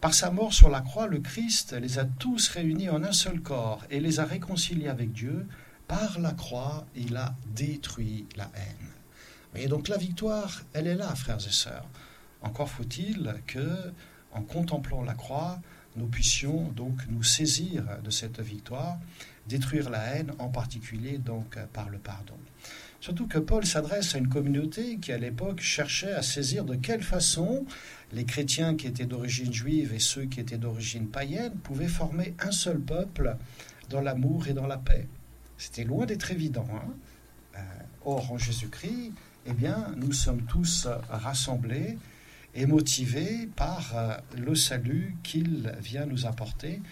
[0.00, 3.40] Par sa mort sur la croix, le Christ les a tous réunis en un seul
[3.40, 5.46] corps et les a réconciliés avec Dieu.
[5.88, 8.88] Par la croix, il a détruit la haine.
[9.54, 11.86] Et donc la victoire, elle est là, frères et sœurs.
[12.42, 13.92] Encore faut-il que,
[14.32, 15.60] en contemplant la croix,
[15.96, 18.96] nous puissions donc nous saisir de cette victoire
[19.50, 22.38] détruire la haine, en particulier donc par le pardon.
[23.00, 27.02] Surtout que Paul s'adresse à une communauté qui, à l'époque, cherchait à saisir de quelle
[27.02, 27.64] façon
[28.12, 32.52] les chrétiens qui étaient d'origine juive et ceux qui étaient d'origine païenne pouvaient former un
[32.52, 33.36] seul peuple
[33.88, 35.08] dans l'amour et dans la paix.
[35.56, 36.68] C'était loin d'être évident.
[36.74, 36.92] Hein.
[37.56, 37.62] Euh,
[38.04, 39.12] or, en Jésus-Christ,
[39.46, 41.96] eh bien, nous sommes tous rassemblés
[42.54, 46.82] et motivés par euh, le salut qu'il vient nous apporter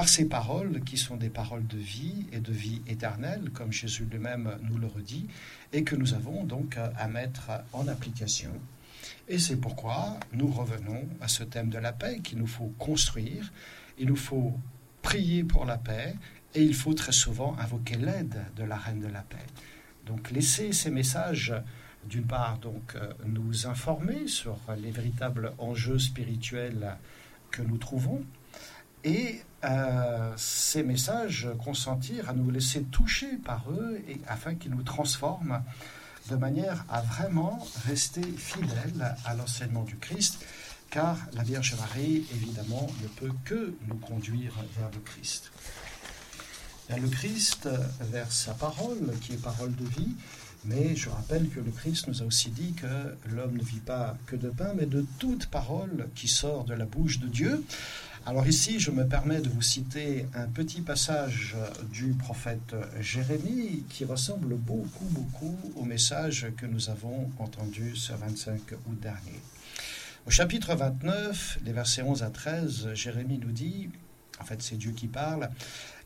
[0.00, 4.06] par ces paroles qui sont des paroles de vie et de vie éternelle, comme Jésus
[4.10, 5.26] lui-même nous le redit,
[5.74, 8.50] et que nous avons donc à mettre en application.
[9.28, 13.52] Et c'est pourquoi nous revenons à ce thème de la paix qu'il nous faut construire,
[13.98, 14.54] il nous faut
[15.02, 16.14] prier pour la paix,
[16.54, 19.46] et il faut très souvent invoquer l'aide de la Reine de la paix.
[20.06, 21.52] Donc laisser ces messages,
[22.08, 26.96] d'une part, donc nous informer sur les véritables enjeux spirituels
[27.50, 28.24] que nous trouvons,
[29.04, 29.42] et
[30.36, 35.62] ces messages consentir à nous laisser toucher par eux et afin qu'ils nous transforment
[36.30, 40.44] de manière à vraiment rester fidèles à l'enseignement du Christ,
[40.90, 45.50] car la Vierge Marie, évidemment, ne peut que nous conduire vers le Christ.
[46.88, 47.68] Vers le Christ,
[48.00, 50.14] vers sa parole, qui est parole de vie,
[50.64, 54.16] mais je rappelle que le Christ nous a aussi dit que l'homme ne vit pas
[54.26, 57.64] que de pain, mais de toute parole qui sort de la bouche de Dieu.
[58.26, 61.56] Alors ici, je me permets de vous citer un petit passage
[61.90, 68.60] du prophète Jérémie qui ressemble beaucoup, beaucoup au message que nous avons entendu ce 25
[68.72, 69.40] août dernier.
[70.26, 73.88] Au chapitre 29, les versets 11 à 13, Jérémie nous dit,
[74.38, 75.48] en fait c'est Dieu qui parle,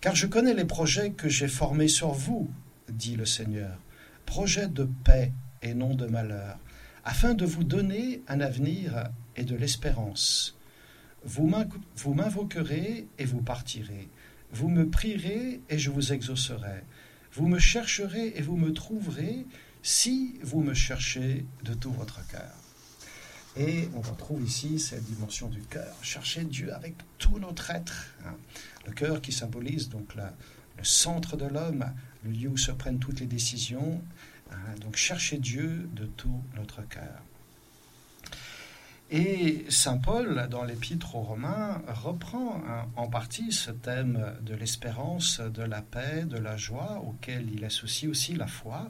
[0.00, 2.48] Car je connais les projets que j'ai formés sur vous,
[2.88, 3.76] dit le Seigneur,
[4.24, 6.58] projets de paix et non de malheur,
[7.04, 10.56] afin de vous donner un avenir et de l'espérance.
[11.24, 11.46] Vous
[12.14, 14.08] m'invoquerez et vous partirez.
[14.52, 16.84] Vous me prierez et je vous exaucerai.
[17.32, 19.46] Vous me chercherez et vous me trouverez
[19.82, 22.54] si vous me cherchez de tout votre cœur.
[23.56, 25.96] Et on retrouve ici cette dimension du cœur.
[26.02, 28.06] Chercher Dieu avec tout notre être.
[28.26, 28.36] Hein.
[28.86, 31.84] Le cœur qui symbolise donc le centre de l'homme,
[32.24, 34.02] le lieu où se prennent toutes les décisions.
[34.50, 34.56] Hein.
[34.80, 37.22] Donc chercher Dieu de tout notre cœur.
[39.16, 45.38] Et Saint Paul, dans l'Épître aux Romains, reprend hein, en partie ce thème de l'espérance,
[45.38, 48.88] de la paix, de la joie, auquel il associe aussi la foi,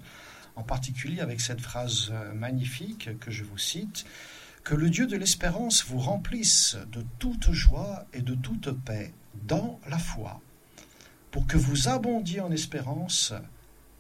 [0.57, 4.07] en particulier avec cette phrase magnifique que je vous cite,
[4.63, 9.13] Que le Dieu de l'espérance vous remplisse de toute joie et de toute paix
[9.47, 10.41] dans la foi,
[11.33, 13.35] pour que vous abondiez en espérance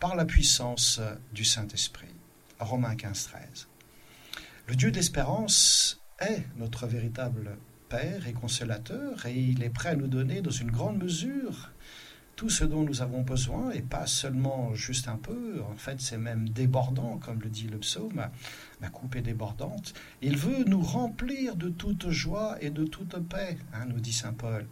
[0.00, 1.02] par la puissance
[1.34, 2.14] du Saint-Esprit.
[2.60, 3.68] Romains 15, 13.
[4.68, 7.57] Le Dieu d'espérance est notre véritable
[7.88, 11.70] Père et consolateur, et il est prêt à nous donner dans une grande mesure
[12.35, 16.18] tout ce dont nous avons besoin, et pas seulement juste un peu, en fait c'est
[16.18, 18.29] même débordant, comme le dit le psaume,
[18.81, 19.94] ma coupe est débordante.
[20.22, 24.33] Il veut nous remplir de toute joie et de toute paix, hein, nous dit Saint
[24.33, 24.66] Paul.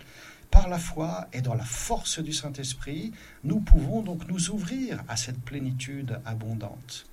[0.50, 3.12] Par la foi et dans la force du Saint-Esprit,
[3.44, 7.06] nous pouvons donc nous ouvrir à cette plénitude abondante.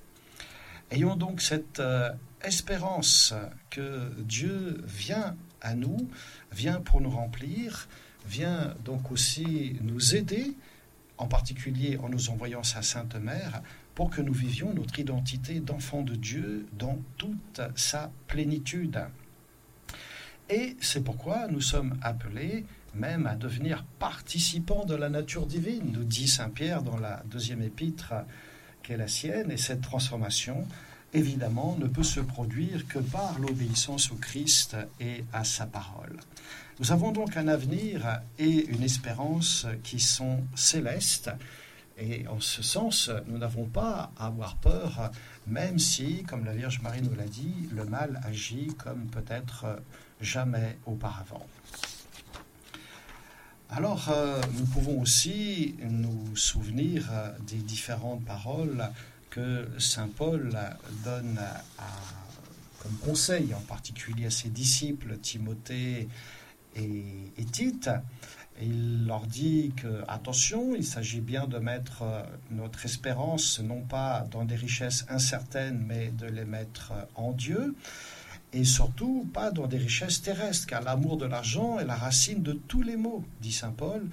[0.90, 2.10] Ayons donc cette euh,
[2.42, 3.34] espérance
[3.70, 6.08] que Dieu vient à nous,
[6.52, 7.88] vient pour nous remplir,
[8.26, 10.56] vient donc aussi nous aider,
[11.18, 13.62] en particulier en nous envoyant sa Sainte Mère,
[13.94, 18.98] pour que nous vivions notre identité d'enfant de Dieu dans toute sa plénitude.
[20.48, 26.04] Et c'est pourquoi nous sommes appelés même à devenir participants de la nature divine, nous
[26.04, 28.14] dit Saint Pierre dans la deuxième épître
[28.82, 30.66] qu'est la sienne, et cette transformation
[31.12, 36.16] évidemment, ne peut se produire que par l'obéissance au Christ et à sa parole.
[36.78, 41.30] Nous avons donc un avenir et une espérance qui sont célestes.
[41.98, 45.10] Et en ce sens, nous n'avons pas à avoir peur,
[45.46, 49.66] même si, comme la Vierge Marie nous l'a dit, le mal agit comme peut-être
[50.20, 51.46] jamais auparavant.
[53.68, 57.08] Alors, euh, nous pouvons aussi nous souvenir
[57.46, 58.90] des différentes paroles
[59.30, 60.50] que Saint Paul
[61.04, 61.40] donne
[62.80, 66.08] comme conseil, en particulier à ses disciples, Timothée
[66.76, 67.04] et,
[67.36, 67.90] et Tite.
[68.60, 72.04] il leur dit que, attention, il s'agit bien de mettre
[72.50, 77.74] notre espérance non pas dans des richesses incertaines, mais de les mettre en Dieu.
[78.52, 82.52] Et surtout, pas dans des richesses terrestres, car l'amour de l'argent est la racine de
[82.52, 84.08] tous les maux, dit Saint Paul.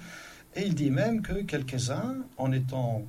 [0.54, 3.04] Et il dit même que quelques-uns, en étant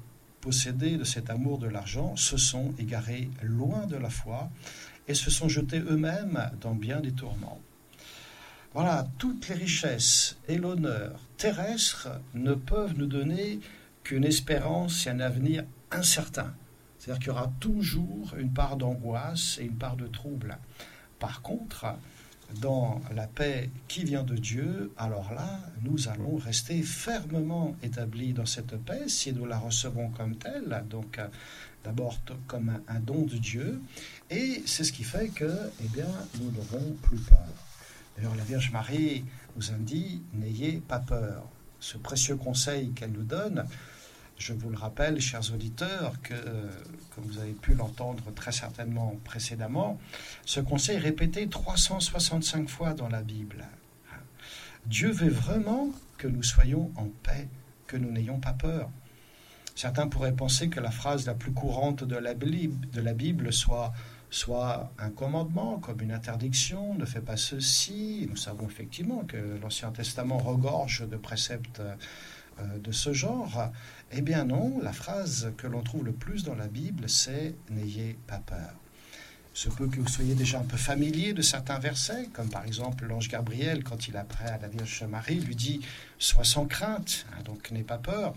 [0.49, 4.49] possédés de cet amour de l'argent, se sont égarés loin de la foi
[5.07, 7.61] et se sont jetés eux-mêmes dans bien des tourments.
[8.73, 13.59] Voilà, toutes les richesses et l'honneur terrestres ne peuvent nous donner
[14.01, 16.51] qu'une espérance et un avenir incertain.
[16.97, 20.57] C'est-à-dire qu'il y aura toujours une part d'angoisse et une part de trouble.
[21.19, 21.85] Par contre,
[22.61, 28.45] dans la paix qui vient de Dieu, alors là, nous allons rester fermement établis dans
[28.45, 31.19] cette paix si nous la recevons comme telle, donc
[31.83, 33.81] d'abord comme un, don de Dieu,
[34.29, 35.51] et c'est ce qui fait que,
[35.83, 37.47] eh bien, nous n'aurons plus peur.
[38.17, 39.23] D'ailleurs, la Vierge Marie
[39.55, 41.47] nous a dit, n'ayez pas peur.
[41.79, 43.65] Ce précieux conseil qu'elle nous donne,
[44.39, 46.33] je vous le rappelle, chers auditeurs, que,
[47.13, 49.99] comme vous avez pu l'entendre très certainement précédemment,
[50.45, 53.65] ce conseil est répété 365 fois dans la Bible.
[54.85, 57.47] Dieu veut vraiment que nous soyons en paix,
[57.85, 58.89] que nous n'ayons pas peur.
[59.75, 63.93] Certains pourraient penser que la phrase la plus courante de la Bible, soit
[64.29, 68.27] soit un commandement comme une interdiction, ne fais pas ceci.
[68.29, 71.95] Nous savons effectivement que l'Ancien Testament regorge de préceptes euh,
[72.81, 73.71] de ce genre.
[74.11, 78.17] Eh bien non, la phrase que l'on trouve le plus dans la Bible, c'est N'ayez
[78.27, 78.73] pas peur.
[79.53, 83.05] Ce peut que vous soyez déjà un peu familier de certains versets, comme par exemple
[83.05, 85.81] l'ange Gabriel, quand il apprend à la Vierge Marie, lui dit
[86.17, 88.33] Sois sans crainte, hein, donc n'aie pas peur.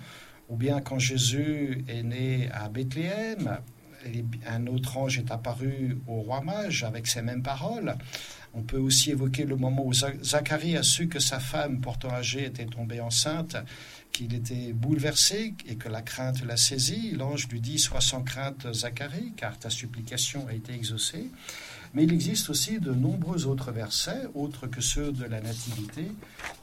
[0.48, 3.58] Ou bien quand Jésus est né à Bethléem,
[4.46, 7.94] un autre ange est apparu au roi mage avec ces mêmes paroles.
[8.54, 12.46] On peut aussi évoquer le moment où Zacharie a su que sa femme portant âgée
[12.46, 13.56] était tombée enceinte
[14.12, 17.12] qu'il était bouleversé et que la crainte l'a saisi.
[17.12, 21.30] L'ange lui dit Sois sans crainte, Zacharie, car ta supplication a été exaucée.
[21.94, 26.10] Mais il existe aussi de nombreux autres versets, autres que ceux de la Nativité,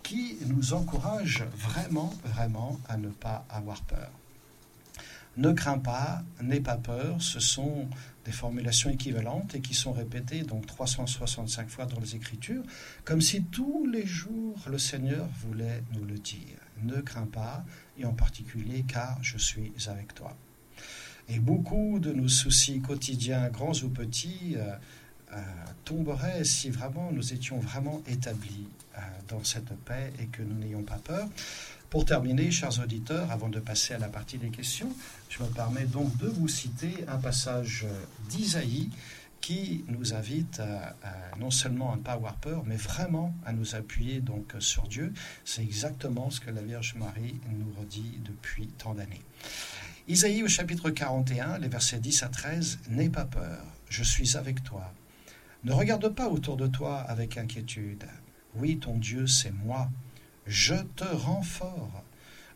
[0.01, 4.11] qui nous encouragent vraiment, vraiment à ne pas avoir peur.
[5.37, 7.87] Ne crains pas, n'aie pas peur, ce sont
[8.25, 12.63] des formulations équivalentes et qui sont répétées donc 365 fois dans les Écritures,
[13.05, 17.63] comme si tous les jours le Seigneur voulait nous le dire ne crains pas,
[17.97, 20.35] et en particulier car je suis avec toi.
[21.27, 24.73] Et beaucoup de nos soucis quotidiens, grands ou petits, euh,
[25.33, 25.41] euh,
[25.85, 28.67] tomberaient si vraiment nous étions vraiment établis
[28.97, 31.29] euh, dans cette paix et que nous n'ayons pas peur.
[31.91, 34.91] Pour terminer, chers auditeurs, avant de passer à la partie des questions,
[35.29, 37.85] je me permets donc de vous citer un passage
[38.29, 38.89] d'Isaïe
[39.41, 40.95] qui nous invite à,
[41.39, 45.13] non seulement à ne pas avoir peur, mais vraiment à nous appuyer donc sur Dieu.
[45.45, 49.21] C'est exactement ce que la Vierge Marie nous redit depuis tant d'années.
[50.07, 54.63] Isaïe au chapitre 41, les versets 10 à 13, N'aie pas peur, je suis avec
[54.63, 54.93] toi.
[55.63, 58.05] Ne regarde pas autour de toi avec inquiétude.
[58.55, 59.89] Oui, ton Dieu, c'est moi.
[60.47, 61.43] Je te rends.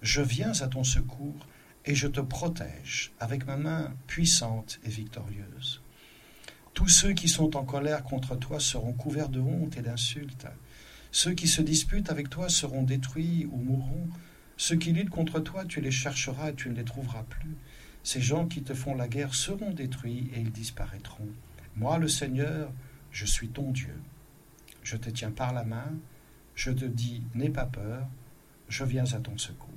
[0.02, 1.46] Je viens à ton secours
[1.86, 5.83] et je te protège avec ma main puissante et victorieuse.
[6.74, 10.48] Tous ceux qui sont en colère contre toi seront couverts de honte et d'insultes.
[11.12, 14.08] Ceux qui se disputent avec toi seront détruits ou mourront.
[14.58, 17.56] Ceux qui luttent contre toi, tu les chercheras et tu ne les trouveras plus.
[18.04, 21.30] Ces gens qui te font la guerre seront détruits et ils disparaîtront.
[21.76, 22.72] Moi, le Seigneur,
[23.12, 23.96] je suis ton Dieu.
[24.82, 25.94] Je te tiens par la main,
[26.56, 28.08] je te dis, n'aie pas peur,
[28.68, 29.73] je viens à ton secours.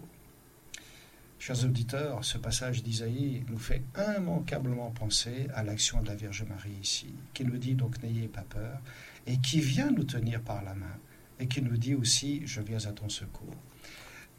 [1.47, 3.85] Chers auditeurs, ce passage d'Isaïe nous fait
[4.19, 8.43] immanquablement penser à l'action de la Vierge Marie ici, qui nous dit donc n'ayez pas
[8.43, 8.81] peur,
[9.29, 10.99] et qui vient nous tenir par la main,
[11.39, 13.55] et qui nous dit aussi je viens à ton secours.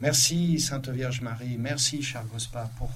[0.01, 2.91] Merci Sainte Vierge Marie, merci cher Gospa pour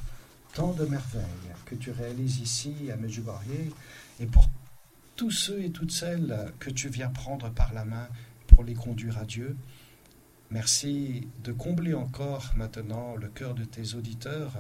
[0.53, 1.24] tant de merveilles
[1.64, 3.72] que tu réalises ici à Medjugorje,
[4.20, 4.49] et pour
[5.16, 8.09] tous ceux et toutes celles que tu viens prendre par la main
[8.47, 9.55] pour les conduire à Dieu.
[10.52, 14.52] Merci de combler encore maintenant le cœur de tes auditeurs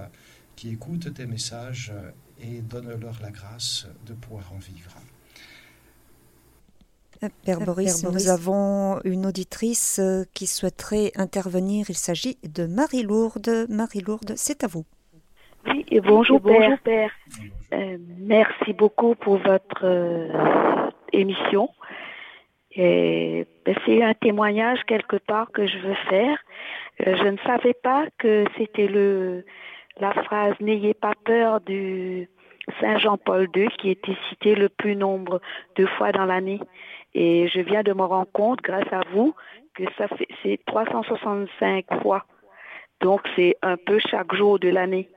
[0.55, 1.93] qui écoutent tes messages
[2.41, 4.95] et donne-leur la grâce de pouvoir en vivre.
[7.45, 10.01] Père Boris, nous avons une auditrice
[10.33, 11.85] qui souhaiterait intervenir.
[11.89, 13.67] Il s'agit de Marie-Lourde.
[13.69, 14.85] Marie-Lourde, c'est à vous.
[15.67, 17.11] Oui, et bonjour, Père.
[17.73, 21.69] Euh, merci beaucoup pour votre euh, émission.
[22.73, 26.37] Et ben, c'est un témoignage quelque part que je veux faire.
[27.05, 29.45] Euh, je ne savais pas que c'était le
[29.99, 32.29] la phrase N'ayez pas peur du
[32.79, 35.41] Saint Jean-Paul II qui était cité le plus nombre
[35.75, 36.59] de fois dans l'année.
[37.13, 39.35] Et je viens de me rendre compte, grâce à vous,
[39.75, 42.25] que ça fait c'est 365 fois.
[43.01, 45.09] Donc c'est un peu chaque jour de l'année.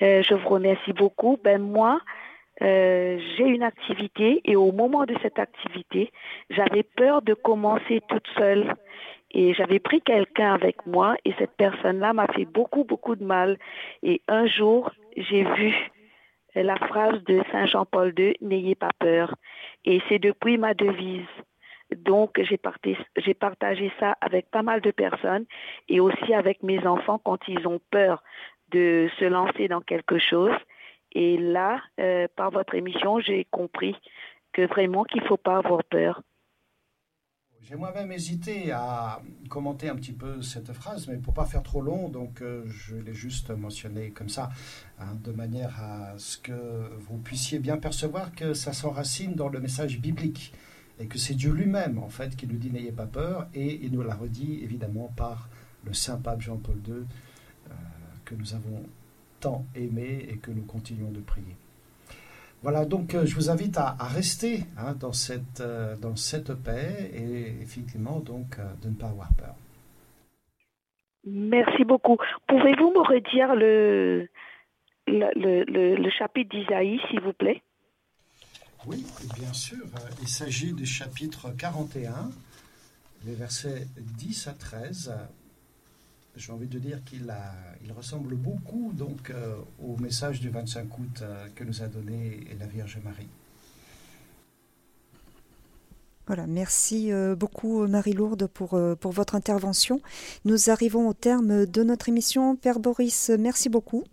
[0.00, 1.38] Euh, je vous remercie beaucoup.
[1.44, 2.00] Ben moi,
[2.62, 6.12] euh, j'ai une activité et au moment de cette activité,
[6.50, 8.74] j'avais peur de commencer toute seule.
[9.34, 13.58] Et j'avais pris quelqu'un avec moi et cette personne-là m'a fait beaucoup, beaucoup de mal.
[14.02, 15.74] Et un jour, j'ai vu
[16.54, 19.34] la phrase de Saint Jean-Paul II, N'ayez pas peur.
[19.86, 21.24] Et c'est depuis ma devise.
[21.96, 25.46] Donc, j'ai partagé ça avec pas mal de personnes
[25.88, 28.22] et aussi avec mes enfants quand ils ont peur
[28.70, 30.54] de se lancer dans quelque chose
[31.14, 31.80] Et là,
[32.36, 33.94] par votre émission, j'ai compris
[34.52, 36.22] que vraiment qu'il ne faut pas avoir peur.
[37.62, 41.80] J'ai moi-même hésité à commenter un petit peu cette phrase, mais pour pas faire trop
[41.80, 44.50] long, donc euh, je l'ai juste mentionné comme ça,
[44.98, 49.60] hein, de manière à ce que vous puissiez bien percevoir que ça s'enracine dans le
[49.60, 50.52] message biblique
[50.98, 53.92] et que c'est Dieu lui-même en fait qui nous dit n'ayez pas peur et il
[53.92, 55.48] nous l'a redit évidemment par
[55.84, 57.74] le saint pape Jean-Paul II euh,
[58.24, 58.82] que nous avons
[59.42, 61.56] tant aimé et que nous continuons de prier.
[62.62, 67.10] Voilà, donc euh, je vous invite à, rester hein, dans, cette, euh, dans cette paix
[67.12, 69.54] et effectivement donc euh, de ne pas avoir peur.
[71.24, 72.16] Merci beaucoup.
[72.46, 74.28] Pouvez-vous me redire le,
[75.08, 77.62] le, le, chapitre d'Isaïe, s'il vous plaît?
[78.86, 79.04] Oui,
[79.36, 79.84] bien sûr.
[80.20, 82.30] Il s'agit du chapitre 41,
[83.24, 85.12] les versets 10 à 13
[86.36, 87.32] j'ai envie de dire qu'il
[87.84, 92.46] il ressemble beaucoup donc euh, au message du 25 août euh, que nous a donné
[92.58, 93.28] la Vierge Marie.
[96.26, 100.00] Voilà, merci euh, beaucoup Marie-Lourde pour, pour votre intervention.
[100.44, 102.56] Nous arrivons au terme de notre émission.
[102.56, 104.04] Père Boris, merci beaucoup.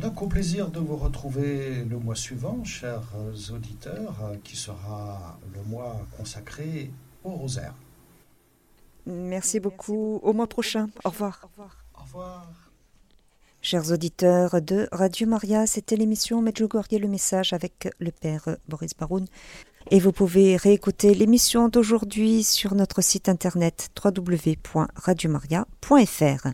[0.00, 3.14] Donc au plaisir de vous retrouver le mois suivant, chers
[3.52, 6.90] auditeurs, qui sera le mois consacré
[7.24, 7.74] au rosaire.
[9.08, 10.20] Merci beaucoup.
[10.22, 10.90] Au mois prochain.
[11.04, 11.48] Au revoir.
[11.94, 12.46] Au revoir.
[13.62, 19.26] Chers auditeurs de Radio Maria, c'était l'émission Medjugorje le message avec le père Boris Baroun.
[19.90, 26.46] Et vous pouvez réécouter l'émission d'aujourd'hui sur notre site internet www.radiomaria.fr.